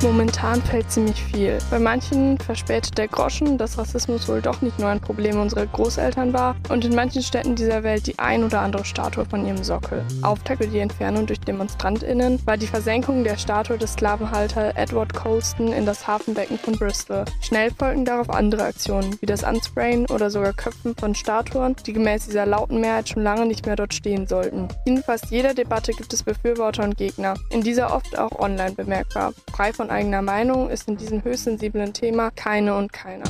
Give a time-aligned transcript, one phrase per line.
[0.00, 1.58] Momentan fällt ziemlich viel.
[1.72, 6.32] Bei manchen verspätet der Groschen, dass Rassismus wohl doch nicht nur ein Problem unserer Großeltern
[6.32, 10.04] war und in manchen Städten dieser Welt die ein oder andere Statue von ihrem Sockel.
[10.22, 15.72] Auftakt für die Entfernung durch DemonstrantInnen war die Versenkung der Statue des Sklavenhalter Edward Colston
[15.72, 17.24] in das Hafenbecken von Bristol.
[17.40, 22.26] Schnell folgten darauf andere Aktionen, wie das Unsprayen oder sogar Köpfen von Statuen, die gemäß
[22.26, 24.68] dieser lauten Mehrheit schon lange nicht mehr dort stehen sollten.
[24.84, 29.32] In fast jeder Debatte gibt es Befürworter und Gegner, in dieser oft auch online bemerkbar.
[29.52, 33.24] Frei von eigener Meinung ist in diesem höchst sensiblen Thema keine und keiner.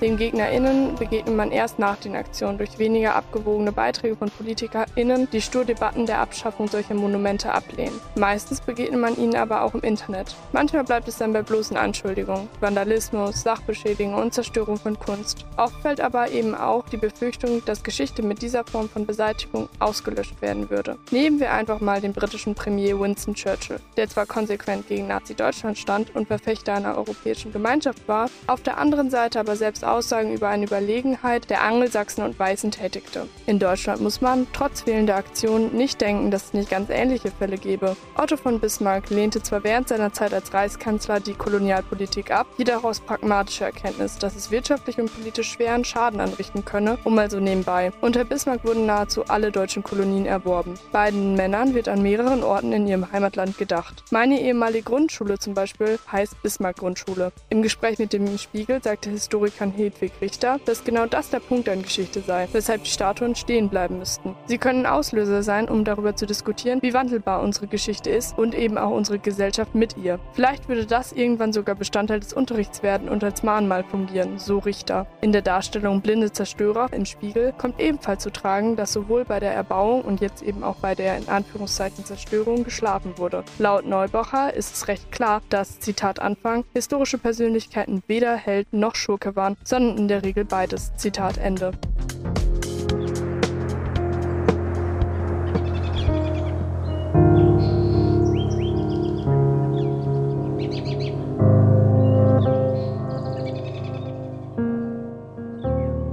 [0.00, 5.42] Den GegnerInnen begegnet man erst nach den Aktionen durch weniger abgewogene Beiträge von PolitikerInnen, die
[5.42, 8.00] stur Debatten der Abschaffung solcher Monumente ablehnen.
[8.14, 10.34] Meistens begegnet man ihnen aber auch im Internet.
[10.52, 15.44] Manchmal bleibt es dann bei bloßen Anschuldigungen, Vandalismus, Sachbeschädigung und Zerstörung von Kunst.
[15.58, 20.40] Oft fällt aber eben auch die Befürchtung, dass Geschichte mit dieser Form von Beseitigung ausgelöscht
[20.40, 20.96] werden würde.
[21.10, 26.16] Nehmen wir einfach mal den britischen Premier Winston Churchill, der zwar konsequent gegen Nazi-Deutschland stand
[26.16, 30.66] und Verfechter einer europäischen Gemeinschaft war, auf der anderen Seite aber selbst Aussagen über eine
[30.66, 33.26] Überlegenheit der Angelsachsen und Weißen tätigte.
[33.46, 37.58] In Deutschland muss man, trotz fehlender Aktionen, nicht denken, dass es nicht ganz ähnliche Fälle
[37.58, 37.96] gäbe.
[38.16, 43.00] Otto von Bismarck lehnte zwar während seiner Zeit als Reichskanzler die Kolonialpolitik ab, jedoch aus
[43.00, 47.92] pragmatischer Erkenntnis, dass es wirtschaftlich und politisch schweren Schaden anrichten könne, um also nebenbei.
[48.00, 50.78] Unter Bismarck wurden nahezu alle deutschen Kolonien erworben.
[50.92, 54.04] Beiden Männern wird an mehreren Orten in ihrem Heimatland gedacht.
[54.10, 57.32] Meine ehemalige Grundschule zum Beispiel heißt Bismarck Grundschule.
[57.48, 61.82] Im Gespräch mit dem Spiegel sagte Historiker Hedwig Richter, dass genau das der Punkt an
[61.82, 64.36] Geschichte sei, weshalb die Statuen stehen bleiben müssten.
[64.46, 68.78] Sie können Auslöser sein, um darüber zu diskutieren, wie wandelbar unsere Geschichte ist und eben
[68.78, 70.18] auch unsere Gesellschaft mit ihr.
[70.32, 75.06] Vielleicht würde das irgendwann sogar Bestandteil des Unterrichts werden und als Mahnmal fungieren, so Richter.
[75.20, 79.54] In der Darstellung Blinde Zerstörer im Spiegel kommt ebenfalls zu tragen, dass sowohl bei der
[79.54, 83.44] Erbauung und jetzt eben auch bei der in Anführungszeichen Zerstörung geschlafen wurde.
[83.58, 89.36] Laut Neubacher ist es recht klar, dass, Zitat Anfang, historische Persönlichkeiten weder Held noch Schurke
[89.36, 90.92] waren, sondern in der Regel beides.
[90.96, 91.70] Zitat Ende.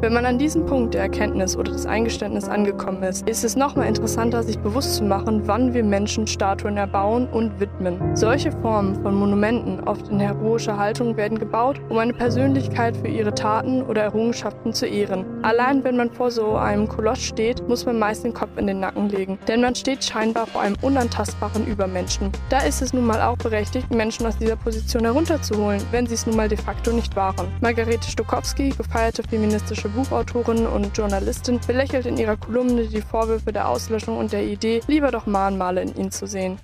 [0.07, 3.89] Wenn man an diesem Punkt der Erkenntnis oder des Eingeständnisses angekommen ist, ist es nochmal
[3.89, 8.15] interessanter, sich bewusst zu machen, wann wir Menschen Statuen erbauen und widmen.
[8.15, 13.35] Solche Formen von Monumenten, oft in heroischer Haltung, werden gebaut, um eine Persönlichkeit für ihre
[13.35, 15.25] Taten oder Errungenschaften zu ehren.
[15.41, 18.79] Allein wenn man vor so einem Koloss steht, muss man meist den Kopf in den
[18.79, 22.31] Nacken legen, denn man steht scheinbar vor einem unantastbaren Übermenschen.
[22.49, 26.25] Da ist es nun mal auch berechtigt, Menschen aus dieser Position herunterzuholen, wenn sie es
[26.25, 27.51] nun mal de facto nicht waren.
[27.59, 34.17] Margarete Stokowski, gefeierte feministische Buchautorin und Journalistin, belächelt in ihrer Kolumne die Vorwürfe der Auslöschung
[34.17, 36.59] und der Idee, lieber doch Mahnmale in ihnen zu sehen.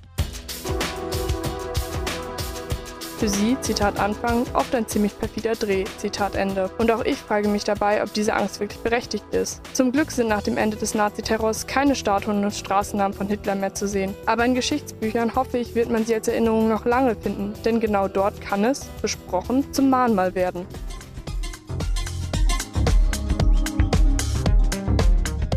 [3.18, 6.70] Für sie, Zitat Anfang, oft ein ziemlich perfider Dreh, Zitat Ende.
[6.78, 9.62] Und auch ich frage mich dabei, ob diese Angst wirklich berechtigt ist.
[9.74, 13.74] Zum Glück sind nach dem Ende des Naziterrors keine Statuen und Straßennamen von Hitler mehr
[13.74, 14.14] zu sehen.
[14.26, 18.10] Aber in Geschichtsbüchern hoffe ich, wird man sie als Erinnerung noch lange finden, denn genau
[18.10, 20.68] dort kann es, besprochen, zum Mahnmal werden.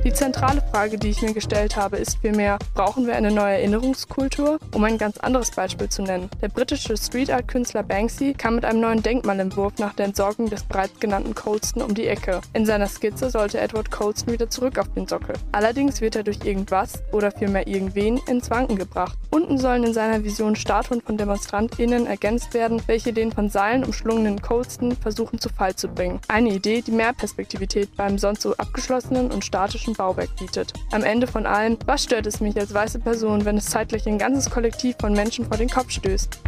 [0.06, 4.60] Die zentrale Frage, die ich mir gestellt habe, ist vielmehr, brauchen wir eine neue Erinnerungskultur?
[4.72, 6.30] Um ein ganz anderes Beispiel zu nennen.
[6.40, 10.62] Der britische Street Art Künstler Banksy kam mit einem neuen Denkmalentwurf nach der Entsorgung des
[10.62, 12.40] bereits genannten Colston um die Ecke.
[12.52, 15.34] In seiner Skizze sollte Edward Colston wieder zurück auf den Sockel.
[15.50, 19.18] Allerdings wird er durch irgendwas oder vielmehr irgendwen ins Wanken gebracht.
[19.30, 24.40] Unten sollen in seiner Vision Statuen von DemonstrantInnen ergänzt werden, welche den von Seilen umschlungenen
[24.40, 26.20] Colston versuchen zu Fall zu bringen.
[26.28, 30.72] Eine Idee, die mehr Perspektivität beim sonst so abgeschlossenen und statischen Bauwerk bietet.
[30.92, 34.18] Am Ende von allem, was stört es mich als weiße Person, wenn es zeitlich ein
[34.18, 36.38] ganzes Kollektiv von Menschen vor den Kopf stößt?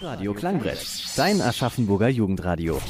[0.00, 0.78] Radio Klangbrett,
[1.16, 2.80] dein Aschaffenburger Jugendradio.